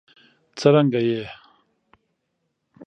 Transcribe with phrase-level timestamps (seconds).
[0.59, 1.23] څرنګه یې؟